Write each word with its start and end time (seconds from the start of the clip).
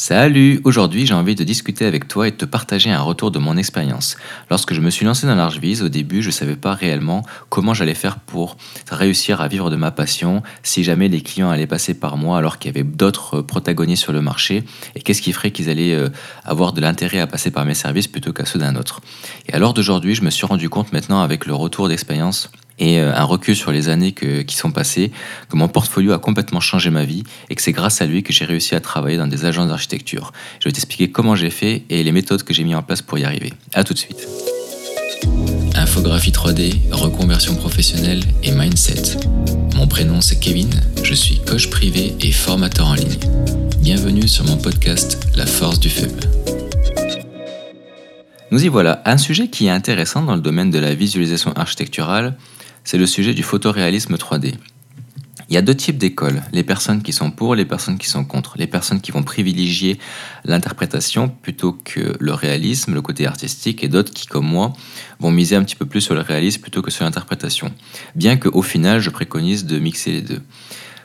Salut 0.00 0.60
Aujourd'hui, 0.62 1.06
j'ai 1.06 1.14
envie 1.14 1.34
de 1.34 1.42
discuter 1.42 1.84
avec 1.84 2.06
toi 2.06 2.28
et 2.28 2.30
de 2.30 2.36
te 2.36 2.44
partager 2.44 2.88
un 2.88 3.00
retour 3.00 3.32
de 3.32 3.40
mon 3.40 3.56
expérience. 3.56 4.16
Lorsque 4.48 4.72
je 4.72 4.80
me 4.80 4.90
suis 4.90 5.04
lancé 5.04 5.26
dans 5.26 5.34
l'Archvise, 5.34 5.82
au 5.82 5.88
début, 5.88 6.22
je 6.22 6.28
ne 6.28 6.32
savais 6.32 6.54
pas 6.54 6.72
réellement 6.72 7.26
comment 7.48 7.74
j'allais 7.74 7.96
faire 7.96 8.20
pour 8.20 8.56
réussir 8.92 9.40
à 9.40 9.48
vivre 9.48 9.70
de 9.70 9.74
ma 9.74 9.90
passion, 9.90 10.44
si 10.62 10.84
jamais 10.84 11.08
les 11.08 11.20
clients 11.20 11.50
allaient 11.50 11.66
passer 11.66 11.94
par 11.94 12.16
moi 12.16 12.38
alors 12.38 12.60
qu'il 12.60 12.70
y 12.70 12.78
avait 12.78 12.88
d'autres 12.88 13.40
protagonistes 13.40 14.04
sur 14.04 14.12
le 14.12 14.22
marché, 14.22 14.62
et 14.94 15.00
qu'est-ce 15.00 15.20
qui 15.20 15.32
ferait 15.32 15.50
qu'ils 15.50 15.68
allaient 15.68 15.96
euh, 15.96 16.10
avoir 16.44 16.72
de 16.72 16.80
l'intérêt 16.80 17.18
à 17.18 17.26
passer 17.26 17.50
par 17.50 17.64
mes 17.64 17.74
services 17.74 18.06
plutôt 18.06 18.32
qu'à 18.32 18.46
ceux 18.46 18.60
d'un 18.60 18.76
autre. 18.76 19.00
Et 19.48 19.52
alors 19.52 19.74
d'aujourd'hui, 19.74 20.14
je 20.14 20.22
me 20.22 20.30
suis 20.30 20.46
rendu 20.46 20.68
compte 20.68 20.92
maintenant 20.92 21.22
avec 21.22 21.44
le 21.44 21.54
retour 21.54 21.88
d'expérience 21.88 22.52
et 22.78 23.00
euh, 23.00 23.14
un 23.14 23.24
recul 23.24 23.56
sur 23.56 23.72
les 23.72 23.88
années 23.88 24.12
qui 24.12 24.56
sont 24.56 24.70
passées, 24.70 25.10
que 25.48 25.56
mon 25.56 25.68
portfolio 25.68 26.12
a 26.12 26.18
complètement 26.18 26.60
changé 26.60 26.90
ma 26.90 27.04
vie 27.04 27.24
et 27.50 27.54
que 27.54 27.62
c'est 27.62 27.72
grâce 27.72 28.00
à 28.00 28.06
lui 28.06 28.22
que 28.22 28.32
j'ai 28.32 28.44
réussi 28.44 28.74
à 28.74 28.80
travailler 28.80 29.16
dans 29.16 29.26
des 29.26 29.44
agences 29.44 29.68
d'architecture. 29.68 30.32
Je 30.60 30.68
vais 30.68 30.72
t'expliquer 30.72 31.10
comment 31.10 31.34
j'ai 31.34 31.50
fait 31.50 31.84
et 31.90 32.02
les 32.02 32.12
méthodes 32.12 32.42
que 32.42 32.54
j'ai 32.54 32.64
mis 32.64 32.74
en 32.74 32.82
place 32.82 33.02
pour 33.02 33.18
y 33.18 33.24
arriver. 33.24 33.52
A 33.74 33.84
tout 33.84 33.94
de 33.94 33.98
suite. 33.98 34.28
Infographie 35.74 36.32
3D, 36.32 36.90
reconversion 36.90 37.54
professionnelle 37.54 38.22
et 38.42 38.52
mindset. 38.52 39.18
Mon 39.76 39.86
prénom 39.86 40.20
c'est 40.20 40.40
Kevin, 40.40 40.70
je 41.02 41.14
suis 41.14 41.40
coach 41.44 41.70
privé 41.70 42.14
et 42.20 42.32
formateur 42.32 42.88
en 42.88 42.94
ligne. 42.94 43.18
Bienvenue 43.80 44.26
sur 44.26 44.44
mon 44.44 44.56
podcast 44.56 45.20
La 45.36 45.46
force 45.46 45.78
du 45.78 45.88
faible. 45.88 46.20
Nous 48.50 48.64
y 48.64 48.68
voilà, 48.68 49.02
un 49.04 49.18
sujet 49.18 49.48
qui 49.48 49.66
est 49.66 49.70
intéressant 49.70 50.22
dans 50.22 50.34
le 50.34 50.40
domaine 50.40 50.70
de 50.70 50.78
la 50.78 50.94
visualisation 50.94 51.52
architecturale, 51.52 52.36
c'est 52.88 52.96
le 52.96 53.04
sujet 53.04 53.34
du 53.34 53.42
photoréalisme 53.42 54.14
3D. 54.14 54.54
Il 55.50 55.54
y 55.54 55.58
a 55.58 55.60
deux 55.60 55.74
types 55.74 55.98
d'écoles, 55.98 56.42
les 56.54 56.62
personnes 56.62 57.02
qui 57.02 57.12
sont 57.12 57.30
pour, 57.30 57.54
les 57.54 57.66
personnes 57.66 57.98
qui 57.98 58.08
sont 58.08 58.24
contre. 58.24 58.56
Les 58.56 58.66
personnes 58.66 59.02
qui 59.02 59.12
vont 59.12 59.22
privilégier 59.22 59.98
l'interprétation 60.46 61.28
plutôt 61.28 61.72
que 61.84 62.16
le 62.18 62.32
réalisme, 62.32 62.94
le 62.94 63.02
côté 63.02 63.26
artistique, 63.26 63.84
et 63.84 63.88
d'autres 63.88 64.14
qui, 64.14 64.26
comme 64.26 64.46
moi, 64.46 64.72
vont 65.20 65.30
miser 65.30 65.54
un 65.54 65.64
petit 65.64 65.76
peu 65.76 65.84
plus 65.84 66.00
sur 66.00 66.14
le 66.14 66.22
réalisme 66.22 66.62
plutôt 66.62 66.80
que 66.80 66.90
sur 66.90 67.04
l'interprétation. 67.04 67.74
Bien 68.14 68.38
qu'au 68.38 68.62
final, 68.62 69.00
je 69.00 69.10
préconise 69.10 69.66
de 69.66 69.78
mixer 69.78 70.12
les 70.12 70.22
deux. 70.22 70.40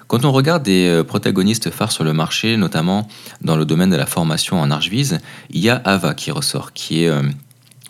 Quand 0.07 0.23
on 0.23 0.31
regarde 0.31 0.63
des 0.63 0.87
euh, 0.87 1.03
protagonistes 1.03 1.69
phares 1.69 1.91
sur 1.91 2.05
le 2.05 2.13
marché, 2.13 2.55
notamment 2.55 3.09
dans 3.41 3.57
le 3.57 3.65
domaine 3.65 3.89
de 3.89 3.97
la 3.97 4.05
formation 4.05 4.57
en 4.61 4.71
Archviz, 4.71 5.19
il 5.49 5.59
y 5.59 5.69
a 5.69 5.81
Ava 5.83 6.13
qui 6.13 6.31
ressort, 6.31 6.71
qui 6.71 7.03
est 7.03 7.09
euh, 7.09 7.23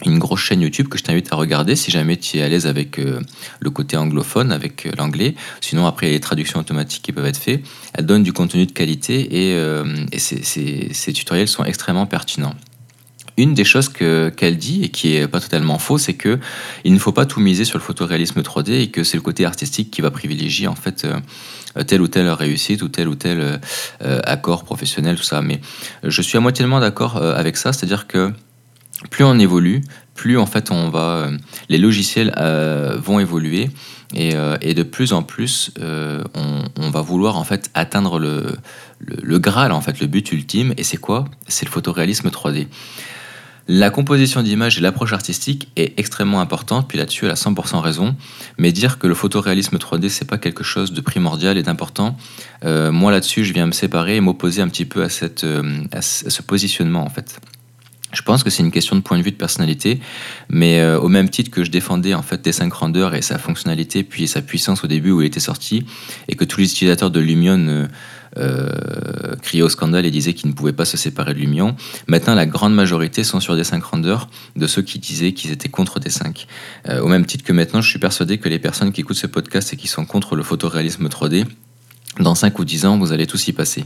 une 0.06 0.20
grosse 0.20 0.42
chaîne 0.42 0.62
YouTube 0.62 0.88
que 0.88 0.98
je 0.98 1.04
t'invite 1.04 1.32
à 1.32 1.36
regarder 1.36 1.76
si 1.76 1.92
jamais 1.92 2.18
tu 2.18 2.38
es 2.38 2.42
à 2.42 2.50
l'aise 2.50 2.68
avec 2.68 3.00
euh, 3.00 3.20
le 3.60 3.70
côté 3.70 3.96
anglophone, 3.96 4.52
avec 4.52 4.86
euh, 4.86 4.92
l'anglais. 4.98 5.36
Sinon, 5.62 5.86
après, 5.86 6.08
il 6.08 6.10
y 6.10 6.14
a 6.14 6.16
les 6.16 6.22
traductions 6.22 6.60
automatiques 6.60 7.04
qui 7.04 7.12
peuvent 7.12 7.26
être 7.26 7.38
faites. 7.38 7.64
Elle 7.94 8.06
donne 8.06 8.24
du 8.24 8.34
contenu 8.34 8.66
de 8.66 8.72
qualité 8.72 9.50
et, 9.50 9.56
euh, 9.56 9.84
ces, 10.18 11.14
tutoriels 11.14 11.48
sont 11.48 11.64
extrêmement 11.64 12.06
pertinents. 12.06 12.56
Une 13.36 13.56
des 13.56 13.64
choses 13.64 13.90
qu'elle 13.90 14.58
dit 14.58 14.84
et 14.84 14.90
qui 14.90 15.16
est 15.16 15.28
pas 15.28 15.40
totalement 15.40 15.80
faux, 15.80 15.98
c'est 15.98 16.14
que 16.14 16.40
il 16.84 16.94
ne 16.94 17.00
faut 17.00 17.12
pas 17.12 17.26
tout 17.26 17.40
miser 17.40 17.66
sur 17.66 17.80
le 17.80 17.84
photoréalisme 17.84 18.42
3D 18.42 18.74
et 18.74 18.88
que 18.92 19.04
c'est 19.04 19.18
le 19.18 19.24
côté 19.24 19.44
artistique 19.44 19.90
qui 19.90 20.02
va 20.02 20.12
privilégier 20.12 20.68
en 20.68 20.76
fait 20.76 21.08
telle 21.88 22.04
ou 22.04 22.08
telle 22.08 22.30
réussite 22.30 22.84
ou 22.84 22.90
tel 22.90 23.08
ou 23.08 23.16
tel 23.16 23.60
accord 24.02 24.66
professionnel, 24.66 25.16
tout 25.16 25.24
ça. 25.24 25.42
Mais 25.42 25.62
je 26.04 26.22
suis 26.22 26.38
à 26.38 26.42
moitié 26.42 26.64
d'accord 26.64 27.18
avec 27.18 27.58
ça, 27.58 27.74
c'est-à-dire 27.74 28.06
que 28.06 28.32
plus 29.10 29.24
on 29.24 29.38
évolue, 29.40 29.82
plus 30.16 30.38
en 30.38 30.46
fait 30.46 30.72
on 30.72 30.90
va, 30.90 31.00
euh, 31.00 31.38
les 31.70 31.78
logiciels 31.78 32.34
euh, 32.38 32.98
vont 32.98 33.20
évoluer 33.20 33.70
et, 34.14 34.36
euh, 34.36 34.58
et, 34.62 34.74
de 34.74 34.84
plus 34.84 35.14
en 35.14 35.24
plus 35.24 35.72
on, 35.80 36.64
on, 36.78 36.90
va 36.90 37.02
vouloir 37.02 37.38
en 37.38 37.44
fait 37.44 37.70
atteindre 37.74 38.20
le, 38.20 38.46
le, 39.00 39.16
le, 39.22 39.40
Graal 39.40 39.72
en 39.72 39.82
fait, 39.82 40.00
le 40.00 40.08
but 40.08 40.32
ultime. 40.32 40.74
Et 40.78 40.84
c'est 40.84 40.98
quoi? 40.98 41.26
C'est 41.48 41.66
le 41.66 41.72
photoréalisme 41.72 42.30
3D. 42.30 42.68
La 43.70 43.90
composition 43.90 44.44
d'image 44.44 44.78
et 44.78 44.82
l'approche 44.82 45.14
artistique 45.14 45.70
est 45.78 45.98
extrêmement 45.98 46.42
importante, 46.42 46.90
puis 46.90 46.98
là-dessus 46.98 47.26
elle 47.26 47.32
a 47.32 47.36
100% 47.36 47.80
raison, 47.80 48.14
mais 48.58 48.74
dire 48.74 49.00
que 49.00 49.08
le 49.08 49.16
photoréalisme 49.16 49.78
3D 49.78 50.10
c'est 50.10 50.28
pas 50.28 50.38
quelque 50.38 50.66
chose 50.66 50.92
de 50.92 51.00
primordial 51.00 51.58
et 51.58 51.64
d'important, 51.64 52.18
moi 52.62 53.12
là-dessus 53.14 53.46
je 53.46 53.54
viens 53.54 53.66
me 53.66 53.72
séparer 53.72 54.18
et 54.18 54.22
m'opposer 54.22 54.62
un 54.62 54.68
petit 54.68 54.84
peu 54.84 55.02
à, 55.02 55.08
cette, 55.08 55.46
à 55.94 56.02
ce 56.02 56.42
positionnement 56.42 57.06
en 57.06 57.10
fait. 57.10 57.40
Je 58.14 58.22
pense 58.22 58.44
que 58.44 58.50
c'est 58.50 58.64
une 58.64 58.72
question 58.72 58.96
de 58.96 59.02
point 59.02 59.18
de 59.18 59.24
vue 59.24 59.32
de 59.32 59.36
personnalité, 59.36 60.00
mais 60.48 60.80
euh, 60.80 61.00
au 61.00 61.10
même 61.10 61.30
titre 61.30 61.50
que 61.50 61.64
je 61.64 61.72
défendais 61.72 62.14
en 62.14 62.22
fait 62.22 62.42
des 62.42 62.52
5 62.52 62.72
Render 62.72 63.10
et 63.14 63.22
sa 63.22 63.40
fonctionnalité 63.40 64.04
puis 64.04 64.28
sa 64.28 64.42
puissance 64.42 64.84
au 64.84 64.88
début 64.88 65.12
où 65.12 65.22
il 65.22 65.26
était 65.26 65.40
sorti, 65.40 65.86
et 66.28 66.36
que 66.36 66.46
tous 66.46 66.60
les 66.60 66.72
utilisateurs 66.72 67.10
de 67.10 67.20
Lumion 67.20 67.66
euh, 67.68 67.88
euh, 68.38 69.36
criaient 69.42 69.64
au 69.64 69.70
scandale 69.70 70.06
et 70.06 70.12
disaient 70.12 70.34
qu'ils 70.34 70.50
ne 70.50 70.56
pouvaient 70.56 70.74
pas 70.74 70.86
se 70.86 70.96
séparer 70.96 71.34
de 71.34 71.40
Lumion, 71.40 71.76
maintenant 72.08 72.36
la 72.36 72.46
grande 72.46 72.76
majorité 72.76 73.24
sont 73.24 73.40
sur 73.40 73.56
des 73.56 73.64
5 73.64 73.84
Render 73.84 74.18
de 74.56 74.68
ceux 74.68 74.84
qui 74.84 75.00
disaient 75.00 75.34
qu'ils 75.34 75.52
étaient 75.52 75.70
contre 75.70 76.00
des 76.00 76.12
5. 76.12 76.48
au 77.02 77.08
même 77.08 77.26
titre 77.26 77.44
que 77.44 77.54
maintenant, 77.54 77.82
je 77.82 77.90
suis 77.90 78.00
persuadé 78.00 78.38
que 78.38 78.48
les 78.48 78.60
personnes 78.60 78.92
qui 78.92 79.02
écoutent 79.02 79.18
ce 79.18 79.28
podcast 79.28 79.74
et 79.74 79.76
qui 79.76 79.88
sont 79.88 80.06
contre 80.06 80.36
le 80.36 80.44
photoréalisme 80.44 81.08
3D 81.08 81.46
dans 82.20 82.36
5 82.36 82.60
ou 82.60 82.66
10 82.66 82.86
ans, 82.86 82.98
vous 82.98 83.12
allez 83.12 83.26
tous 83.26 83.48
y 83.48 83.54
passer. 83.54 83.86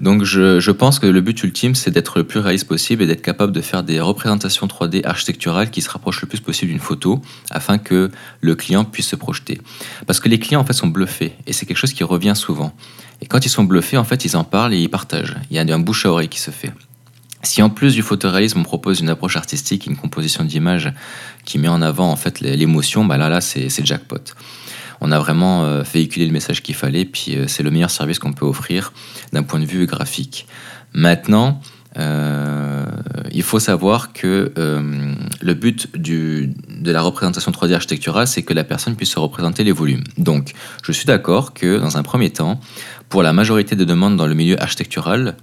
Donc 0.00 0.24
je, 0.24 0.58
je 0.58 0.70
pense 0.70 0.98
que 0.98 1.06
le 1.06 1.20
but 1.20 1.42
ultime, 1.42 1.74
c'est 1.74 1.90
d'être 1.90 2.18
le 2.18 2.24
plus 2.24 2.40
réaliste 2.40 2.66
possible 2.66 3.02
et 3.02 3.06
d'être 3.06 3.22
capable 3.22 3.52
de 3.52 3.60
faire 3.60 3.82
des 3.82 4.00
représentations 4.00 4.66
3D 4.66 5.04
architecturales 5.04 5.70
qui 5.70 5.82
se 5.82 5.90
rapprochent 5.90 6.22
le 6.22 6.28
plus 6.28 6.40
possible 6.40 6.70
d'une 6.70 6.80
photo 6.80 7.20
afin 7.50 7.78
que 7.78 8.10
le 8.40 8.54
client 8.54 8.84
puisse 8.84 9.08
se 9.08 9.16
projeter. 9.16 9.60
Parce 10.06 10.18
que 10.20 10.28
les 10.28 10.38
clients, 10.38 10.60
en 10.60 10.64
fait, 10.64 10.72
sont 10.72 10.86
bluffés 10.86 11.34
et 11.46 11.52
c'est 11.52 11.66
quelque 11.66 11.76
chose 11.76 11.92
qui 11.92 12.04
revient 12.04 12.34
souvent. 12.34 12.72
Et 13.20 13.26
quand 13.26 13.44
ils 13.44 13.50
sont 13.50 13.64
bluffés, 13.64 13.98
en 13.98 14.04
fait, 14.04 14.24
ils 14.24 14.36
en 14.36 14.44
parlent 14.44 14.72
et 14.72 14.78
ils 14.78 14.90
partagent. 14.90 15.36
Il 15.50 15.56
y 15.56 15.58
a 15.58 15.74
un 15.74 15.78
bouche 15.78 16.06
à 16.06 16.10
oreille 16.10 16.28
qui 16.28 16.40
se 16.40 16.50
fait. 16.50 16.72
Si 17.42 17.62
en 17.62 17.70
plus 17.70 17.94
du 17.94 18.02
photoréalisme, 18.02 18.60
on 18.60 18.64
propose 18.64 19.00
une 19.00 19.10
approche 19.10 19.36
artistique, 19.36 19.86
une 19.86 19.96
composition 19.96 20.42
d'image 20.42 20.92
qui 21.44 21.58
met 21.58 21.68
en 21.68 21.82
avant 21.82 22.10
en 22.10 22.16
fait 22.16 22.40
l'émotion, 22.40 23.04
bah 23.04 23.16
là, 23.16 23.28
là, 23.28 23.40
c'est 23.40 23.84
jackpot 23.84 24.34
on 25.00 25.12
a 25.12 25.18
vraiment 25.18 25.64
euh, 25.64 25.82
véhiculé 25.82 26.26
le 26.26 26.32
message 26.32 26.62
qu'il 26.62 26.74
fallait, 26.74 27.04
puis 27.04 27.36
euh, 27.36 27.46
c'est 27.46 27.62
le 27.62 27.70
meilleur 27.70 27.90
service 27.90 28.18
qu'on 28.18 28.32
peut 28.32 28.46
offrir 28.46 28.92
d'un 29.32 29.42
point 29.42 29.60
de 29.60 29.64
vue 29.64 29.86
graphique. 29.86 30.46
Maintenant, 30.92 31.60
euh, 31.98 32.86
il 33.32 33.42
faut 33.42 33.58
savoir 33.58 34.12
que 34.12 34.52
le 34.56 35.54
but 35.54 35.88
de 35.96 36.90
la 36.90 37.02
représentation 37.02 37.50
3D 37.50 37.74
architecturale, 37.74 38.26
c'est 38.26 38.42
que 38.42 38.54
la 38.54 38.64
personne 38.64 38.96
puisse 38.96 39.10
se 39.10 39.18
représenter 39.18 39.64
les 39.64 39.72
volumes. 39.72 40.04
Donc, 40.16 40.52
je 40.82 40.92
suis 40.92 41.06
d'accord 41.06 41.54
que 41.54 41.78
dans 41.78 41.96
un 41.96 42.02
premier 42.02 42.30
temps, 42.30 42.60
pour 43.08 43.22
la 43.22 43.32
majorité 43.32 43.76
des 43.76 43.86
demandes 43.86 44.16
dans 44.16 44.26
le 44.26 44.34
milieu 44.34 44.60
architectural, 44.62 45.36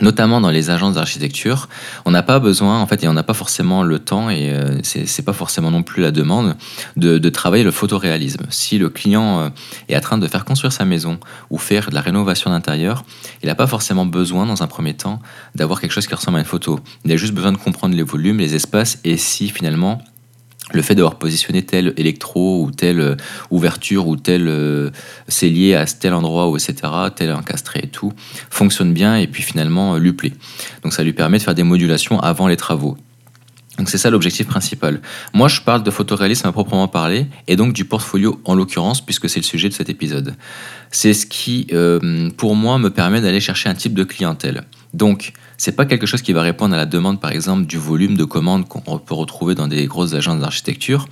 notamment 0.00 0.40
dans 0.40 0.50
les 0.50 0.70
agences 0.70 0.94
d'architecture, 0.94 1.68
on 2.04 2.10
n'a 2.10 2.22
pas 2.22 2.38
besoin, 2.38 2.80
en 2.80 2.86
fait, 2.86 3.04
et 3.04 3.08
on 3.08 3.12
n'a 3.12 3.22
pas 3.22 3.34
forcément 3.34 3.82
le 3.82 3.98
temps, 3.98 4.30
et 4.30 4.50
euh, 4.50 4.78
c'est 4.82 5.24
pas 5.24 5.32
forcément 5.32 5.70
non 5.70 5.82
plus 5.82 6.02
la 6.02 6.10
demande, 6.10 6.56
de, 6.96 7.28
travailler 7.28 7.64
le 7.64 7.70
photoréalisme. 7.70 8.46
Si 8.50 8.78
le 8.78 8.88
client 8.88 9.40
euh, 9.40 9.48
est 9.88 9.96
en 9.96 10.00
train 10.00 10.18
de 10.18 10.26
faire 10.26 10.44
construire 10.44 10.72
sa 10.72 10.84
maison 10.84 11.18
ou 11.50 11.58
faire 11.58 11.90
de 11.90 11.94
la 11.94 12.00
rénovation 12.00 12.50
d'intérieur, 12.50 13.04
il 13.42 13.46
n'a 13.46 13.54
pas 13.54 13.66
forcément 13.66 14.06
besoin, 14.06 14.46
dans 14.46 14.62
un 14.62 14.66
premier 14.66 14.94
temps, 14.94 15.20
d'avoir 15.54 15.80
quelque 15.80 15.92
chose 15.92 16.06
qui 16.06 16.14
ressemble 16.14 16.38
à 16.38 16.40
une 16.40 16.46
photo. 16.46 16.80
Il 17.04 17.12
a 17.12 17.16
juste 17.16 17.34
besoin 17.34 17.52
de 17.52 17.58
comprendre 17.58 17.94
les 17.94 18.02
volumes, 18.02 18.38
les 18.38 18.54
espaces, 18.54 18.98
et 19.04 19.16
si 19.16 19.48
finalement 19.48 20.02
le 20.72 20.82
fait 20.82 20.94
d'avoir 20.94 21.16
positionné 21.16 21.62
tel 21.62 21.94
électro 21.96 22.62
ou 22.62 22.70
telle 22.70 23.00
euh, 23.00 23.16
ouverture 23.50 24.06
ou 24.06 24.16
tel 24.16 24.48
euh, 24.48 24.90
cellier 25.28 25.74
à 25.74 25.86
tel 25.86 26.14
endroit 26.14 26.48
ou 26.48 26.56
etc., 26.56 26.74
tel 27.14 27.32
encastré 27.32 27.80
et 27.84 27.88
tout, 27.88 28.12
fonctionne 28.50 28.92
bien 28.92 29.16
et 29.16 29.26
puis 29.26 29.42
finalement 29.42 29.94
euh, 29.94 29.98
lui 29.98 30.12
plaît. 30.12 30.32
Donc 30.82 30.92
ça 30.92 31.02
lui 31.02 31.12
permet 31.12 31.38
de 31.38 31.42
faire 31.42 31.54
des 31.54 31.62
modulations 31.62 32.20
avant 32.20 32.48
les 32.48 32.56
travaux. 32.56 32.96
Donc 33.78 33.88
c'est 33.88 33.98
ça 33.98 34.10
l'objectif 34.10 34.48
principal. 34.48 35.00
Moi 35.32 35.46
je 35.46 35.60
parle 35.60 35.84
de 35.84 35.90
photoréalisme 35.90 36.48
à 36.48 36.52
proprement 36.52 36.88
parler 36.88 37.26
et 37.46 37.54
donc 37.54 37.72
du 37.72 37.84
portfolio 37.84 38.40
en 38.44 38.56
l'occurrence 38.56 39.00
puisque 39.00 39.28
c'est 39.28 39.38
le 39.38 39.44
sujet 39.44 39.68
de 39.68 39.74
cet 39.74 39.88
épisode. 39.88 40.34
C'est 40.90 41.14
ce 41.14 41.26
qui 41.26 41.68
pour 42.36 42.56
moi 42.56 42.78
me 42.78 42.90
permet 42.90 43.20
d'aller 43.20 43.38
chercher 43.38 43.68
un 43.68 43.74
type 43.74 43.94
de 43.94 44.02
clientèle. 44.02 44.64
Donc 44.94 45.32
c'est 45.58 45.72
pas 45.72 45.86
quelque 45.86 46.06
chose 46.06 46.22
qui 46.22 46.32
va 46.32 46.40
répondre 46.40 46.74
à 46.74 46.76
la 46.76 46.86
demande, 46.86 47.20
par 47.20 47.32
exemple, 47.32 47.66
du 47.66 47.78
volume 47.78 48.16
de 48.16 48.24
commandes 48.24 48.68
qu'on 48.68 48.80
peut 48.80 49.14
retrouver 49.14 49.56
dans 49.56 49.66
des 49.66 49.86
grosses 49.86 50.14
agences 50.14 50.40
d'architecture. 50.40 51.08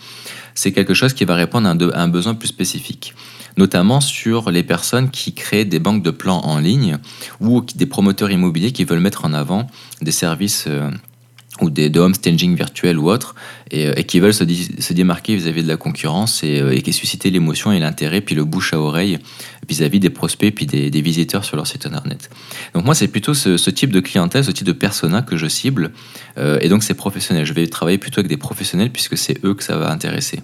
C'est 0.54 0.72
quelque 0.72 0.94
chose 0.94 1.12
qui 1.14 1.24
va 1.24 1.34
répondre 1.34 1.68
à 1.68 2.00
un, 2.00 2.08
besoin 2.08 2.34
plus 2.34 2.46
spécifique, 2.48 3.14
notamment 3.56 4.00
sur 4.00 4.52
les 4.52 4.62
personnes 4.62 5.10
qui 5.10 5.34
créent 5.34 5.64
des 5.64 5.80
banques 5.80 6.04
de 6.04 6.12
plans 6.12 6.40
en 6.44 6.58
ligne 6.58 6.98
ou 7.40 7.60
des 7.74 7.86
promoteurs 7.86 8.30
immobiliers 8.30 8.70
qui 8.70 8.84
veulent 8.84 9.00
mettre 9.00 9.24
en 9.24 9.34
avant 9.34 9.66
des 10.00 10.12
services. 10.12 10.66
Euh, 10.68 10.90
ou 11.60 11.70
des, 11.70 11.88
de 11.88 12.00
home 12.00 12.14
staging 12.14 12.54
virtuel 12.54 12.98
ou 12.98 13.10
autre, 13.10 13.34
et, 13.70 13.88
et 13.96 14.04
qui 14.04 14.20
veulent 14.20 14.34
se, 14.34 14.44
se 14.44 14.92
démarquer 14.92 15.36
vis-à-vis 15.36 15.62
de 15.62 15.68
la 15.68 15.76
concurrence 15.76 16.42
et, 16.44 16.62
et 16.72 16.82
qui 16.82 16.92
susciter 16.92 17.30
l'émotion 17.30 17.72
et 17.72 17.78
l'intérêt, 17.78 18.20
puis 18.20 18.34
le 18.34 18.44
bouche 18.44 18.72
à 18.72 18.80
oreille 18.80 19.18
vis-à-vis 19.68 20.00
des 20.00 20.10
prospects 20.10 20.54
puis 20.54 20.66
des, 20.66 20.90
des, 20.90 21.00
visiteurs 21.00 21.44
sur 21.44 21.56
leur 21.56 21.66
site 21.66 21.86
internet. 21.86 22.30
Donc 22.74 22.84
moi, 22.84 22.94
c'est 22.94 23.08
plutôt 23.08 23.34
ce, 23.34 23.56
ce, 23.56 23.70
type 23.70 23.90
de 23.90 24.00
clientèle, 24.00 24.44
ce 24.44 24.50
type 24.50 24.66
de 24.66 24.72
persona 24.72 25.22
que 25.22 25.36
je 25.36 25.46
cible, 25.46 25.92
euh, 26.38 26.58
et 26.60 26.68
donc 26.68 26.82
c'est 26.82 26.94
professionnel. 26.94 27.44
Je 27.44 27.52
vais 27.52 27.66
travailler 27.66 27.98
plutôt 27.98 28.20
avec 28.20 28.28
des 28.28 28.36
professionnels 28.36 28.90
puisque 28.90 29.16
c'est 29.16 29.44
eux 29.44 29.54
que 29.54 29.64
ça 29.64 29.76
va 29.76 29.90
intéresser. 29.90 30.40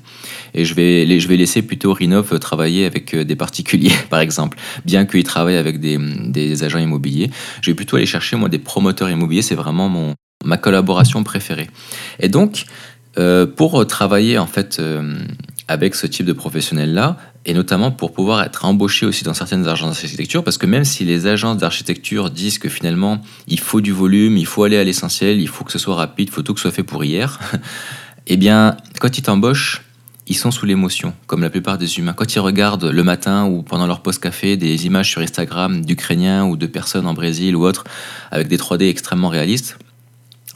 Et 0.55 0.65
je 0.65 0.75
vais, 0.75 1.21
je 1.21 1.29
vais 1.29 1.37
laisser 1.37 1.63
plutôt 1.63 1.93
Rinov 1.93 2.39
travailler 2.39 2.87
avec 2.87 3.15
des 3.15 3.37
particuliers, 3.37 3.93
par 4.11 4.21
exemple, 4.21 4.59
bien 4.85 5.07
qu'ils 5.07 5.25
travaillent 5.25 5.57
avec 5.57 5.81
des, 5.81 5.99
des 6.27 6.65
agents 6.65 6.79
immobiliers. 6.79 7.31
Je 7.61 7.71
vais 7.71 7.75
plutôt 7.75 7.97
aller 7.97 8.07
chercher 8.07 8.37
moi 8.37 8.49
des 8.49 8.59
promoteurs 8.59 9.11
immobiliers. 9.11 9.43
C'est 9.43 9.55
vraiment 9.55 9.89
mon 9.89 10.15
ma 10.45 10.57
collaboration 10.57 11.23
préférée. 11.25 11.69
Et 12.21 12.29
donc, 12.29 12.67
euh, 13.19 13.47
pour 13.47 13.87
travailler 13.87 14.39
en 14.39 14.47
fait 14.47 14.79
euh, 14.81 15.19
avec 15.69 15.95
ce 15.95 16.07
type 16.07 16.27
de 16.27 16.33
professionnel-là, 16.33 17.19
et 17.45 17.55
notamment 17.55 17.91
pour 17.91 18.13
pouvoir 18.13 18.43
être 18.43 18.65
embauché 18.65 19.05
aussi 19.05 19.25
dans 19.25 19.35
certaines 19.35 19.67
agences 19.67 20.01
d'architecture, 20.01 20.45
parce 20.45 20.59
que 20.59 20.67
même 20.67 20.85
si 20.85 21.05
les 21.05 21.27
agences 21.27 21.59
d'architecture 21.59 22.31
disent 22.31 22.59
que 22.59 22.69
finalement 22.69 23.21
il 23.49 23.61
faut 23.61 23.81
du 23.81 23.93
volume, 23.93 24.37
il 24.37 24.47
faut 24.47 24.65
aller 24.65 24.79
à 24.79 24.85
l'essentiel, 24.85 25.41
il 25.41 25.49
faut 25.49 25.65
que 25.65 25.73
ce 25.73 25.79
soit 25.79 25.97
rapide, 25.97 26.29
il 26.29 26.33
faut 26.33 26.43
tout 26.43 26.55
que 26.55 26.61
ce 26.61 26.69
soit 26.69 26.75
fait 26.75 26.83
pour 26.83 27.05
hier, 27.05 27.39
eh 28.27 28.37
bien, 28.37 28.77
quand 29.01 29.19
ils 29.19 29.23
t'embauchent, 29.23 29.83
ils 30.29 30.37
sont 30.37 30.51
sous 30.51 30.67
l'émotion, 30.67 31.15
comme 31.27 31.43
la 31.43 31.51
plupart 31.51 31.79
des 31.79 31.99
humains. 31.99 32.13
Quand 32.13 32.35
ils 32.35 32.41
regardent 32.41 32.85
le 32.85 33.03
matin 33.03 33.45
ou 33.45 33.63
pendant 33.63 33.87
leur 33.87 34.01
pause 34.01 34.19
café 34.19 34.57
des 34.57 34.87
images 34.87 35.11
sur 35.11 35.21
Instagram 35.21 35.85
d'Ukrainiens 35.85 36.45
ou 36.45 36.57
de 36.57 36.67
personnes 36.67 37.07
en 37.07 37.15
Brésil 37.15 37.57
ou 37.57 37.67
autres 37.67 37.85
avec 38.31 38.49
des 38.49 38.57
3D 38.57 38.89
extrêmement 38.89 39.29
réalistes, 39.29 39.79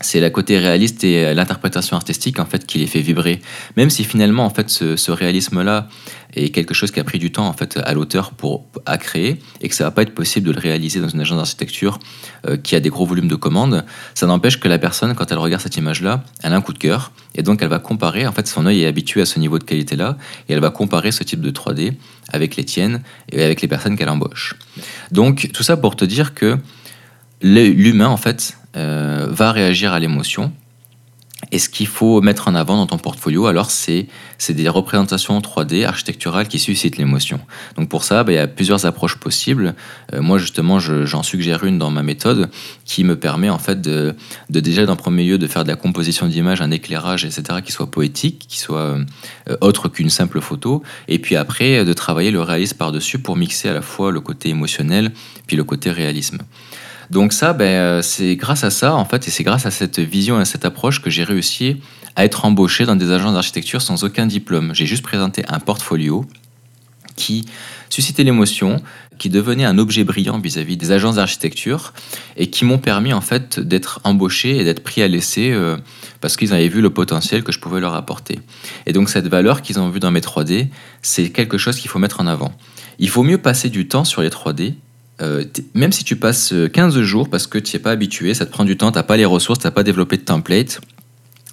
c'est 0.01 0.21
la 0.21 0.31
côté 0.31 0.59
réaliste 0.59 1.05
et 1.05 1.33
l'interprétation 1.35 1.97
artistique 1.97 2.39
en 2.39 2.45
fait 2.45 2.67
qui 2.67 2.79
les 2.79 2.87
fait 2.87 3.01
vibrer. 3.01 3.41
Même 3.77 3.89
si 3.89 4.05
finalement 4.05 4.45
en 4.45 4.51
fait 4.51 4.69
ce, 4.69 4.97
ce 4.97 5.11
réalisme-là 5.11 5.89
est 6.35 6.51
quelque 6.51 6.75
chose 6.75 6.91
qui 6.91 7.01
a 7.01 7.05
pris 7.05 7.19
du 7.19 7.33
temps 7.33 7.47
en 7.47 7.53
fait 7.53 7.79
à 7.83 7.95
l'auteur 7.95 8.33
pour 8.33 8.67
à 8.85 8.99
créer 8.99 9.41
et 9.61 9.69
que 9.69 9.75
ça 9.75 9.85
va 9.85 9.91
pas 9.91 10.03
être 10.03 10.15
possible 10.15 10.47
de 10.47 10.53
le 10.53 10.61
réaliser 10.61 11.01
dans 11.01 11.09
une 11.09 11.21
agence 11.21 11.39
d'architecture 11.39 11.99
euh, 12.47 12.57
qui 12.57 12.77
a 12.77 12.81
des 12.81 12.91
gros 12.91 13.07
volumes 13.07 13.29
de 13.29 13.37
commandes, 13.37 13.85
ça 14.15 14.27
n'empêche 14.27 14.61
que 14.61 14.69
la 14.69 14.79
personne 14.79 15.15
quand 15.15 15.33
elle 15.33 15.39
regarde 15.39 15.63
cette 15.63 15.77
image-là, 15.77 16.23
elle 16.43 16.53
a 16.53 16.57
un 16.57 16.61
coup 16.61 16.73
de 16.73 16.79
cœur 16.79 17.13
et 17.35 17.43
donc 17.43 17.63
elle 17.63 17.69
va 17.69 17.79
comparer. 17.79 18.27
En 18.27 18.33
fait, 18.33 18.47
son 18.47 18.67
œil 18.67 18.83
est 18.83 18.87
habitué 18.87 19.23
à 19.23 19.27
ce 19.27 19.39
niveau 19.39 19.59
de 19.59 19.65
qualité-là 19.65 20.19
et 20.49 20.53
elle 20.53 20.61
va 20.61 20.71
comparer 20.71 21.13
ce 21.13 21.25
type 21.25 21.41
de 21.41 21.51
3D 21.51 21.95
avec 22.33 22.57
les 22.57 22.65
tiennes 22.65 23.03
et 23.33 23.43
avec 23.43 23.63
les 23.63 23.69
personnes 23.69 23.97
qu'elle 23.97 24.11
embauche. 24.11 24.57
Donc 25.11 25.51
tout 25.53 25.63
ça 25.63 25.77
pour 25.77 25.97
te 25.97 26.05
dire 26.05 26.35
que 26.35 26.59
l'humain 27.43 28.09
en 28.09 28.17
fait 28.17 28.59
euh, 28.77 29.27
va 29.31 29.53
réagir 29.53 29.93
à 29.93 29.99
l'émotion. 29.99 30.53
Et 31.53 31.59
ce 31.59 31.69
qu'il 31.69 31.87
faut 31.87 32.21
mettre 32.23 32.49
en 32.49 32.55
avant 32.55 32.77
dans 32.77 32.87
ton 32.87 32.99
portfolio, 32.99 33.47
alors, 33.47 33.71
c'est 33.71 34.09
des 34.49 34.69
représentations 34.69 35.39
3D 35.39 35.85
architecturales 35.85 36.49
qui 36.49 36.59
suscitent 36.59 36.97
l'émotion. 36.97 37.41
Donc 37.77 37.89
pour 37.89 38.05
ça, 38.05 38.25
bah, 38.25 38.33
il 38.33 38.35
y 38.35 38.39
a 38.39 38.47
plusieurs 38.47 38.85
approches 38.87 39.17
possibles. 39.17 39.75
Euh, 40.13 40.23
moi, 40.23 40.39
justement, 40.39 40.81
j'en 40.81 41.23
suggère 41.23 41.65
une 41.65 41.79
dans 41.79 41.91
ma 41.91 42.03
méthode 42.03 42.51
qui 42.85 43.05
me 43.05 43.17
permet 43.17 43.51
en 43.51 43.59
fait 43.59 43.81
de, 43.81 44.15
déjà, 44.51 44.87
d'un 44.87 44.97
premier 44.97 45.25
lieu, 45.25 45.39
de 45.39 45.47
faire 45.47 45.63
de 45.63 45.69
la 45.69 45.77
composition 45.77 46.27
d'image, 46.27 46.61
un 46.61 46.71
éclairage, 46.71 47.25
etc., 47.25 47.61
qui 47.65 47.71
soit 47.71 47.91
poétique, 47.91 48.47
qui 48.49 48.59
soit 48.59 48.99
euh, 49.49 49.57
autre 49.61 49.89
qu'une 49.89 50.11
simple 50.11 50.41
photo. 50.41 50.83
Et 51.07 51.19
puis 51.19 51.37
après, 51.37 51.85
de 51.85 51.93
travailler 51.93 52.31
le 52.31 52.43
réalisme 52.43 52.77
par-dessus 52.77 53.19
pour 53.19 53.37
mixer 53.37 53.69
à 53.69 53.75
la 53.75 53.83
fois 53.83 54.11
le 54.11 54.21
côté 54.21 54.49
émotionnel 54.49 55.13
puis 55.47 55.57
le 55.57 55.65
côté 55.65 55.91
réalisme. 55.91 56.39
Donc 57.11 57.33
ça, 57.33 57.53
ben, 57.53 57.65
euh, 57.65 58.03
c'est 58.03 58.37
grâce 58.37 58.65
à 58.65 58.71
ça, 58.71 58.95
en 58.95 59.05
fait, 59.05 59.29
et 59.29 59.31
c'est 59.31 59.45
grâce 59.45 59.67
à 59.67 59.71
cette 59.71 59.99
vision 59.99 60.39
et 60.39 60.43
à 60.43 60.45
cette 60.45 60.65
approche 60.65 61.01
que 61.01 61.11
j'ai 61.11 61.25
réussi 61.25 61.81
à 62.17 62.25
être 62.25 62.45
embauché 62.45 62.87
dans 62.87 62.97
des 62.97 63.11
agences 63.13 63.35
d'architecture 63.35 63.83
sans 63.83 64.05
aucun 64.05 64.27
diplôme. 64.27 64.75
J'ai 64.75 64.87
juste 64.87 65.03
présenté 65.03 65.45
un 65.49 65.61
portfolio 65.61 66.25
qui 67.15 67.47
suscitait 67.89 68.25
l'émotion, 68.25 68.83
qui 69.19 69.31
devenait 69.31 69.65
un 69.65 69.79
objet 69.79 70.05
brillant 70.05 70.39
vis-à-vis 70.39 70.77
des 70.77 70.93
agences 70.93 71.17
d'architecture 71.17 71.95
et 72.37 72.49
qui 72.49 72.65
m'ont 72.65 72.79
permis 72.79 73.13
en 73.13 73.21
fait 73.21 73.59
d'être 73.59 74.01
embauché 74.05 74.59
et 74.59 74.65
d'être 74.65 74.83
pris 74.83 75.03
à 75.03 75.09
l'essai 75.09 75.53
euh, 75.53 75.77
parce 76.21 76.37
qu'ils 76.37 76.53
avaient 76.53 76.69
vu 76.69 76.81
le 76.81 76.91
potentiel 76.91 77.43
que 77.43 77.53
je 77.53 77.59
pouvais 77.59 77.81
leur 77.81 77.95
apporter. 77.95 78.39
Et 78.87 78.93
donc 78.93 79.09
cette 79.09 79.29
valeur 79.29 79.63
qu'ils 79.63 79.81
ont 79.81 79.89
vue 79.89 80.01
dans 80.01 80.11
mes 80.11 80.21
3D, 80.21 80.69
c'est 81.03 81.31
quelque 81.31 81.59
chose 81.59 81.77
qu'il 81.77 81.91
faut 81.91 81.99
mettre 81.99 82.21
en 82.21 82.27
avant. 82.27 82.53
Il 82.99 83.09
faut 83.09 83.23
mieux 83.23 83.39
passer 83.39 83.71
du 83.71 83.89
temps 83.89 84.05
sur 84.05 84.23
les 84.23 84.31
3D 84.31 84.75
euh, 85.23 85.45
même 85.75 85.93
si 85.93 86.05
tu 86.05 86.17
passes 86.17 86.53
15 86.73 87.01
jours 87.01 87.29
parce 87.31 87.47
que 87.47 87.59
tu 87.59 87.77
n'y 87.77 87.81
es 87.81 87.83
pas 87.83 87.91
habitué, 87.91 88.35
ça 88.35 88.47
te 88.47 88.51
prend 88.51 88.65
du 88.65 88.77
temps, 88.77 88.93
tu 88.93 88.99
n'as 88.99 89.03
pas 89.03 89.17
les 89.17 89.25
ressources, 89.25 89.59
tu 89.59 89.67
n'as 89.67 89.71
pas 89.71 89.83
développé 89.83 90.17
de 90.17 90.23
template, 90.23 90.81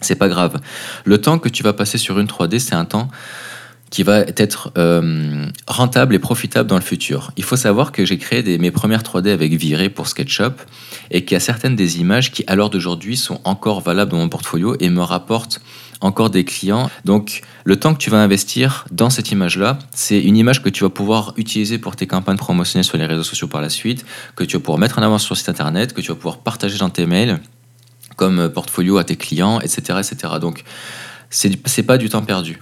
c'est 0.02 0.16
pas 0.16 0.28
grave. 0.28 0.60
Le 1.06 1.20
temps 1.20 1.40
que 1.40 1.50
tu 1.50 1.64
vas 1.64 1.74
passer 1.74 1.98
sur 1.98 2.20
une 2.20 2.28
3D, 2.28 2.60
c'est 2.60 2.76
un 2.76 2.86
temps 2.86 3.10
qui 3.94 4.02
va 4.02 4.22
être 4.22 4.72
euh, 4.76 5.46
rentable 5.68 6.16
et 6.16 6.20
profitable 6.20 6.68
dans 6.68 6.78
le 6.78 6.82
futur. 6.82 7.32
Il 7.38 7.44
faut 7.44 7.56
savoir 7.56 7.92
que 7.92 8.06
j'ai 8.06 8.18
créé 8.18 8.42
des, 8.42 8.58
mes 8.58 8.72
premières 8.72 9.04
3D 9.04 9.30
avec 9.30 9.54
Viré 9.54 9.88
pour 9.90 10.08
SketchUp 10.08 10.60
et 11.12 11.24
qu'il 11.24 11.36
y 11.36 11.38
a 11.38 11.40
certaines 11.40 11.76
des 11.76 12.00
images 12.00 12.32
qui, 12.32 12.44
à 12.48 12.56
l'heure 12.56 12.72
d'aujourd'hui, 12.72 13.16
sont 13.16 13.40
encore 13.44 13.82
valables 13.82 14.10
dans 14.10 14.18
mon 14.18 14.30
portfolio 14.30 14.76
et 14.80 14.90
me 14.90 15.04
rapportent 15.04 15.62
encore 16.02 16.32
des 16.32 16.44
clients. 16.44 16.90
Donc, 17.06 17.44
le 17.66 17.76
temps 17.76 17.94
que 17.94 18.00
tu 18.00 18.10
vas 18.10 18.18
investir 18.18 18.86
dans 18.90 19.12
cette 19.12 19.30
image-là, 19.30 19.78
c'est 19.92 20.20
une 20.20 20.38
image 20.38 20.64
que 20.64 20.70
tu 20.70 20.84
vas 20.84 20.90
pouvoir 20.90 21.36
utiliser 21.38 21.78
pour 21.78 21.96
tes 21.96 22.08
campagnes 22.08 22.38
promotionnelles 22.38 22.86
sur 22.86 22.98
les 22.98 23.06
réseaux 23.06 23.22
sociaux 23.22 23.48
par 23.48 23.62
la 23.62 23.70
suite, 23.70 24.08
que 24.36 24.44
tu 24.44 24.58
vas 24.58 24.60
pouvoir 24.60 24.80
mettre 24.80 24.98
en 24.98 25.04
avant 25.04 25.20
sur 25.20 25.36
le 25.36 25.38
site 25.38 25.50
internet, 25.50 25.94
que 25.94 26.02
tu 26.02 26.08
vas 26.08 26.16
pouvoir 26.16 26.40
partager 26.40 26.80
dans 26.80 26.90
tes 26.90 27.06
mails 27.06 27.40
comme 28.16 28.50
portfolio 28.50 28.98
à 28.98 29.04
tes 29.04 29.18
clients, 29.18 29.60
etc. 29.60 30.00
etc. 30.00 30.34
Donc, 30.42 30.64
c'est 31.30 31.84
pas 31.84 32.00
du 32.00 32.10
temps 32.10 32.24
perdu. 32.24 32.60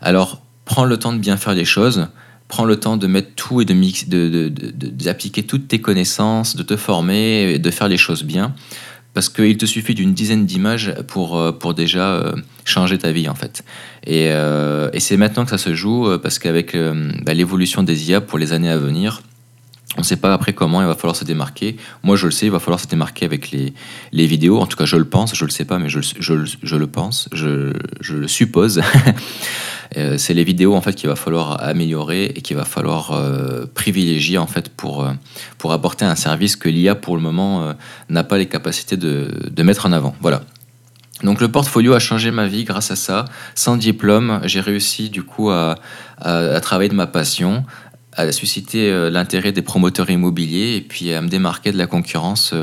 Alors, 0.00 0.42
prends 0.66 0.84
le 0.84 0.98
temps 0.98 1.14
de 1.14 1.18
bien 1.18 1.38
faire 1.38 1.54
les 1.54 1.64
choses, 1.64 2.08
prends 2.48 2.66
le 2.66 2.76
temps 2.76 2.98
de 2.98 3.06
mettre 3.06 3.30
tout 3.34 3.62
et 3.62 3.64
de 3.64 3.72
mix, 3.72 4.06
d'appliquer 4.08 5.40
de, 5.40 5.46
toutes 5.46 5.68
tes 5.68 5.80
connaissances, 5.80 6.54
de 6.56 6.62
te 6.62 6.76
former, 6.76 7.54
et 7.54 7.58
de 7.58 7.70
faire 7.70 7.88
les 7.88 7.96
choses 7.96 8.22
bien 8.22 8.54
parce 9.16 9.30
qu'il 9.30 9.56
te 9.56 9.64
suffit 9.64 9.94
d'une 9.94 10.12
dizaine 10.12 10.44
d'images 10.44 10.94
pour, 11.06 11.38
euh, 11.38 11.50
pour 11.50 11.72
déjà 11.72 12.16
euh, 12.16 12.32
changer 12.66 12.98
ta 12.98 13.12
vie 13.12 13.30
en 13.30 13.34
fait. 13.34 13.64
Et, 14.04 14.26
euh, 14.28 14.90
et 14.92 15.00
c'est 15.00 15.16
maintenant 15.16 15.44
que 15.44 15.50
ça 15.50 15.56
se 15.56 15.74
joue 15.74 16.18
parce 16.22 16.38
qu'avec 16.38 16.76
bah, 17.24 17.32
l'évolution 17.32 17.82
des 17.82 18.10
IA 18.10 18.20
pour 18.20 18.38
les 18.38 18.52
années 18.52 18.68
à 18.68 18.76
venir, 18.76 19.22
on 19.96 20.00
ne 20.00 20.04
sait 20.04 20.18
pas 20.18 20.34
après 20.34 20.52
comment 20.52 20.82
il 20.82 20.86
va 20.86 20.94
falloir 20.94 21.16
se 21.16 21.24
démarquer. 21.24 21.78
Moi, 22.02 22.16
je 22.16 22.26
le 22.26 22.30
sais, 22.30 22.44
il 22.44 22.52
va 22.52 22.60
falloir 22.60 22.78
se 22.78 22.88
démarquer 22.88 23.24
avec 23.24 23.50
les, 23.52 23.72
les 24.12 24.26
vidéos. 24.26 24.60
En 24.60 24.66
tout 24.66 24.76
cas, 24.76 24.84
je 24.84 24.96
le 24.96 25.06
pense, 25.06 25.34
je 25.34 25.44
ne 25.44 25.48
le 25.48 25.52
sais 25.52 25.64
pas, 25.64 25.78
mais 25.78 25.88
je, 25.88 26.00
je, 26.00 26.34
je 26.62 26.76
le 26.76 26.86
pense, 26.86 27.30
je, 27.32 27.72
je 28.02 28.16
le 28.16 28.28
suppose. 28.28 28.82
Euh, 29.96 30.18
c'est 30.18 30.34
les 30.34 30.44
vidéos 30.44 30.74
en 30.74 30.80
fait 30.80 30.94
qu'il 30.94 31.08
va 31.08 31.16
falloir 31.16 31.62
améliorer 31.62 32.26
et 32.26 32.40
qu'il 32.40 32.56
va 32.56 32.64
falloir 32.64 33.12
euh, 33.12 33.66
privilégier 33.72 34.38
en 34.38 34.46
fait 34.46 34.68
pour, 34.68 35.04
euh, 35.04 35.12
pour 35.58 35.72
apporter 35.72 36.04
un 36.04 36.16
service 36.16 36.56
que 36.56 36.68
l'IA 36.68 36.94
pour 36.94 37.16
le 37.16 37.22
moment 37.22 37.74
n'a 38.08 38.24
pas 38.24 38.38
les 38.38 38.46
capacités 38.46 38.96
de, 38.96 39.50
de, 39.50 39.62
mettre 39.62 39.86
en 39.86 39.92
avant. 39.92 40.14
Voilà. 40.20 40.42
Donc 41.22 41.40
le 41.40 41.48
portfolio 41.48 41.94
a 41.94 41.98
changé 41.98 42.30
ma 42.30 42.46
vie 42.46 42.64
grâce 42.64 42.90
à 42.90 42.96
ça. 42.96 43.24
Sans 43.54 43.76
diplôme, 43.76 44.40
j'ai 44.44 44.60
réussi 44.60 45.08
du 45.08 45.22
coup 45.22 45.50
à, 45.50 45.76
à, 46.18 46.36
à, 46.36 46.60
travailler 46.60 46.90
de 46.90 46.94
ma 46.94 47.06
passion, 47.06 47.64
à 48.12 48.30
susciter 48.32 49.10
l'intérêt 49.10 49.52
des 49.52 49.62
promoteurs 49.62 50.10
immobiliers 50.10 50.76
et 50.76 50.80
puis 50.80 51.12
à 51.12 51.20
me 51.22 51.28
démarquer 51.28 51.72
de 51.72 51.78
la 51.78 51.86
concurrence 51.86 52.54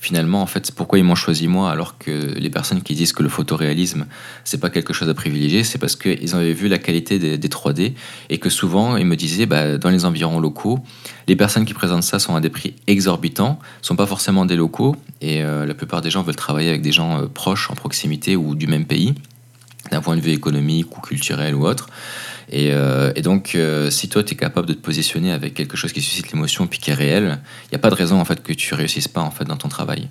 finalement, 0.00 0.42
en 0.42 0.46
fait, 0.46 0.70
pourquoi 0.72 0.98
ils 0.98 1.04
m'ont 1.04 1.14
choisi 1.14 1.48
moi 1.48 1.70
alors 1.70 1.98
que 1.98 2.10
les 2.10 2.50
personnes 2.50 2.82
qui 2.82 2.94
disent 2.94 3.12
que 3.12 3.22
le 3.22 3.28
photoréalisme, 3.28 4.06
c'est 4.44 4.60
pas 4.60 4.70
quelque 4.70 4.92
chose 4.92 5.08
à 5.08 5.14
privilégier, 5.14 5.64
c'est 5.64 5.78
parce 5.78 5.96
qu'ils 5.96 6.34
avaient 6.34 6.52
vu 6.52 6.68
la 6.68 6.78
qualité 6.78 7.18
des, 7.18 7.48
3D 7.48 7.94
et 8.30 8.38
que 8.38 8.50
souvent, 8.50 8.96
ils 8.96 9.06
me 9.06 9.16
disaient, 9.16 9.46
bah, 9.46 9.78
dans 9.78 9.90
les 9.90 10.04
environs 10.04 10.38
locaux, 10.38 10.78
les 11.26 11.36
personnes 11.36 11.64
qui 11.64 11.74
présentent 11.74 12.04
ça 12.04 12.18
sont 12.18 12.36
à 12.36 12.40
des 12.40 12.50
prix 12.50 12.74
exorbitants, 12.86 13.58
sont 13.82 13.96
pas 13.96 14.06
forcément 14.06 14.44
des 14.44 14.56
locaux 14.56 14.96
et 15.20 15.42
euh, 15.42 15.66
la 15.66 15.74
plupart 15.74 16.00
des 16.00 16.10
gens 16.10 16.22
veulent 16.22 16.36
travailler 16.36 16.68
avec 16.68 16.82
des 16.82 16.92
gens 16.92 17.22
euh, 17.22 17.26
proches, 17.26 17.70
en 17.70 17.74
proximité 17.74 18.36
ou 18.36 18.54
du 18.54 18.66
même 18.66 18.84
pays, 18.84 19.14
d'un 19.90 20.00
point 20.00 20.16
de 20.16 20.20
vue 20.20 20.32
économique 20.32 20.96
ou 20.96 21.00
culturel 21.00 21.54
ou 21.54 21.66
autre. 21.66 21.88
Euh, 22.52 23.12
et, 23.14 23.22
donc, 23.22 23.52
euh, 23.54 23.90
si 23.90 24.08
toi, 24.08 24.22
tu 24.22 24.34
es 24.34 24.36
capable 24.36 24.66
de 24.66 24.72
te 24.72 24.80
positionner 24.80 25.32
avec 25.32 25.54
quelque 25.54 25.76
chose 25.76 25.92
qui 25.92 26.00
suscite 26.00 26.32
l'émotion 26.32 26.66
puis 26.66 26.78
qui 26.78 26.90
est 26.90 26.94
réel, 26.94 27.38
il 27.64 27.68
n'y 27.72 27.76
a 27.76 27.78
pas 27.78 27.90
de 27.90 27.94
raison 27.94 28.20
en 28.20 28.24
fait 28.24 28.42
que 28.42 28.52
tu 28.52 28.74
réussisses 28.74 29.08
pas 29.08 29.20
en 29.20 29.30
fait 29.30 29.44
dans 29.44 29.56
ton 29.56 29.68
travail. 29.68 30.08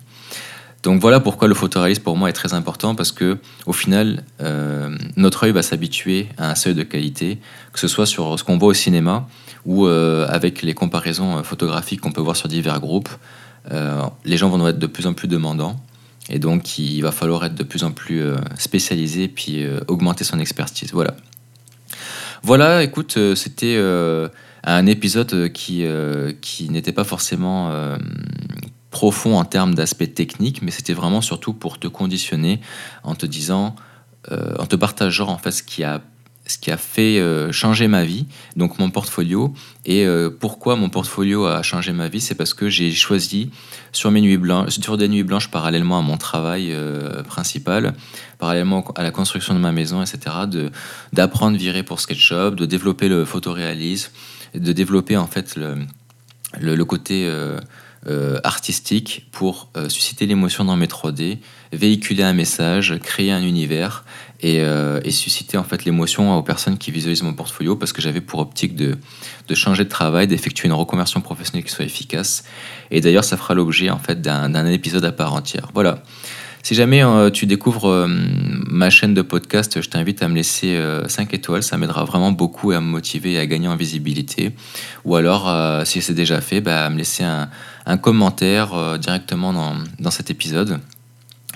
Donc 0.83 1.01
voilà 1.01 1.19
pourquoi 1.19 1.47
le 1.47 1.55
photoréalisme 1.55 2.03
pour 2.03 2.15
moi 2.15 2.29
est 2.29 2.33
très 2.33 2.53
important 2.53 2.93
parce 2.93 3.11
que 3.11 3.39
au 3.65 3.73
final, 3.73 4.23
euh, 4.41 4.95
notre 5.15 5.45
œil 5.45 5.51
va 5.51 5.63
s'habituer 5.63 6.29
à 6.37 6.51
un 6.51 6.55
seuil 6.55 6.75
de 6.75 6.83
qualité, 6.83 7.39
que 7.73 7.79
ce 7.79 7.87
soit 7.87 8.05
sur 8.05 8.37
ce 8.37 8.43
qu'on 8.43 8.57
voit 8.57 8.69
au 8.69 8.73
cinéma 8.73 9.27
ou 9.65 9.85
avec 9.85 10.61
les 10.61 10.73
comparaisons 10.73 11.43
photographiques 11.43 11.99
qu'on 11.99 12.13
peut 12.13 12.21
voir 12.21 12.37
sur 12.37 12.47
divers 12.47 12.79
groupes. 12.79 13.09
les 14.23 14.37
gens 14.37 14.47
vont 14.47 14.65
être 14.65 14.79
de 14.79 14.87
plus 14.87 15.07
en 15.07 15.13
plus 15.13 15.27
demandants 15.27 15.77
et 16.29 16.39
donc 16.39 16.79
il 16.79 17.01
va 17.01 17.11
falloir 17.11 17.43
être 17.43 17.55
de 17.55 17.63
plus 17.63 17.83
en 17.83 17.91
plus 17.91 18.23
spécialisé 18.57 19.27
puis 19.27 19.65
augmenter 19.89 20.23
son 20.23 20.39
expertise. 20.39 20.93
Voilà. 20.93 21.17
Voilà, 22.43 22.83
écoute, 22.83 23.15
euh, 23.17 23.35
c'était 23.35 23.75
euh, 23.77 24.29
un 24.63 24.85
épisode 24.85 25.51
qui, 25.51 25.85
euh, 25.85 26.33
qui 26.41 26.69
n'était 26.69 26.91
pas 26.91 27.03
forcément 27.03 27.71
profond 28.89 29.37
en 29.37 29.45
termes 29.45 29.75
d'aspect 29.75 30.07
technique, 30.07 30.61
mais 30.61 30.71
c'était 30.71 30.93
vraiment 30.93 31.21
surtout 31.21 31.53
pour 31.53 31.79
te 31.79 31.87
conditionner 31.87 32.61
en 33.03 33.15
te 33.15 33.25
disant, 33.25 33.75
en 34.31 34.65
te 34.65 34.75
partageant 34.75 35.27
en 35.27 35.37
fait 35.37 35.51
ce 35.51 35.63
qui 35.63 35.83
a 35.83 36.01
ce 36.47 36.57
qui 36.57 36.71
a 36.71 36.77
fait 36.77 37.19
euh, 37.19 37.51
changer 37.51 37.87
ma 37.87 38.03
vie, 38.03 38.25
donc 38.55 38.79
mon 38.79 38.89
portfolio. 38.89 39.53
Et 39.85 40.05
euh, 40.05 40.29
pourquoi 40.29 40.75
mon 40.75 40.89
portfolio 40.89 41.45
a 41.45 41.61
changé 41.61 41.91
ma 41.91 42.07
vie? 42.07 42.21
C'est 42.21 42.35
parce 42.35 42.53
que 42.53 42.69
j'ai 42.69 42.91
choisi 42.91 43.51
sur, 43.91 44.11
mes 44.11 44.21
nuits 44.21 44.37
blanches, 44.37 44.79
sur 44.79 44.97
des 44.97 45.07
nuits 45.07 45.23
blanches 45.23 45.51
parallèlement 45.51 45.99
à 45.99 46.01
mon 46.01 46.17
travail 46.17 46.71
euh, 46.71 47.21
principal, 47.23 47.93
parallèlement 48.39 48.85
à 48.95 49.03
la 49.03 49.11
construction 49.11 49.53
de 49.53 49.59
ma 49.59 49.71
maison, 49.71 50.01
etc., 50.01 50.35
d'apprendre 51.13 51.57
virer 51.57 51.83
pour 51.83 51.99
SketchUp, 51.99 52.55
de 52.55 52.65
développer 52.65 53.09
le 53.09 53.25
photoréalisme, 53.25 54.11
de 54.55 54.71
développer 54.71 55.17
en 55.17 55.27
fait 55.27 55.55
le, 55.57 55.75
le, 56.59 56.85
côté 56.85 57.29
artistique 58.43 59.27
pour 59.31 59.69
susciter 59.89 60.25
l'émotion 60.25 60.63
dans 60.63 60.77
mes 60.77 60.85
3D, 60.85 61.39
véhiculer 61.73 62.23
un 62.23 62.33
message, 62.33 62.97
créer 63.03 63.31
un 63.31 63.41
univers 63.41 64.05
euh, 64.43 65.01
et, 65.03 65.09
susciter 65.09 65.57
en 65.57 65.63
fait 65.63 65.83
l'émotion 65.83 66.37
aux 66.37 66.43
personnes 66.43 66.77
qui 66.77 66.91
visualisent 66.91 67.23
mon 67.23 67.33
portfolio 67.33 67.75
parce 67.75 67.91
que 67.91 68.03
j'avais 68.03 68.21
pour 68.21 68.39
optique 68.39 68.75
de, 68.75 68.95
de, 69.47 69.55
changer 69.55 69.83
de 69.83 69.89
travail, 69.89 70.27
d'effectuer 70.27 70.67
une 70.67 70.73
reconversion 70.73 71.21
professionnelle 71.21 71.63
qui 71.63 71.71
soit 71.71 71.85
efficace. 71.85 72.43
Et 72.91 73.01
d'ailleurs, 73.01 73.23
ça 73.23 73.35
fera 73.35 73.55
l'objet 73.55 73.89
en 73.89 73.97
fait 73.97 74.21
d'un 74.21 74.65
épisode 74.67 75.05
à 75.05 75.11
part 75.11 75.33
entière. 75.33 75.69
Voilà. 75.73 76.03
Si 76.61 76.75
jamais 76.75 77.03
euh, 77.03 77.31
tu 77.31 77.47
découvres 77.47 77.89
euh, 77.89 78.07
ma 78.07 78.91
chaîne 78.91 79.15
de 79.15 79.21
podcast, 79.23 79.81
je 79.81 79.89
t'invite 79.89 80.21
à 80.21 80.27
me 80.27 80.35
laisser 80.35 80.79
5 81.07 81.33
étoiles. 81.33 81.63
Ça 81.63 81.77
m'aidera 81.77 82.05
vraiment 82.05 82.31
beaucoup 82.31 82.71
à 82.71 82.79
me 82.79 82.85
motiver 82.85 83.33
et 83.33 83.39
à 83.39 83.47
gagner 83.47 83.69
en 83.69 83.75
visibilité. 83.75 84.51
Ou 85.03 85.15
alors, 85.15 85.85
si 85.85 86.01
c'est 86.01 86.13
déjà 86.13 86.41
fait, 86.41 86.61
bah, 86.61 86.85
à 86.85 86.89
me 86.89 86.97
laisser 86.97 87.23
un, 87.23 87.49
un 87.87 87.97
commentaire 87.97 88.99
directement 88.99 89.51
dans, 89.53 89.75
dans 89.99 90.11
cet 90.11 90.29
épisode. 90.29 90.79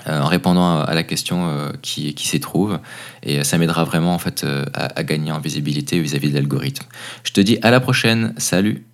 Euh, 0.08 0.20
en 0.20 0.26
répondant 0.26 0.80
à, 0.80 0.94
la 0.94 1.04
question 1.04 1.48
euh, 1.48 1.70
qui, 1.80 2.14
qui 2.14 2.26
s'y 2.26 2.40
trouve. 2.40 2.80
Et 3.22 3.44
ça 3.44 3.56
m'aidera 3.58 3.84
vraiment 3.84 4.14
en 4.14 4.18
fait 4.18 4.42
euh, 4.42 4.64
à, 4.74 4.98
à, 4.98 5.04
gagner 5.04 5.30
en 5.30 5.38
visibilité 5.38 6.00
vis-à-vis 6.00 6.28
-vis 6.28 6.30
de 6.30 6.36
l'algorithme. 6.36 6.86
Je 7.22 7.32
te 7.32 7.40
dis 7.40 7.58
à 7.62 7.70
la 7.70 7.80
prochaine. 7.80 8.34
Salut 8.36 8.84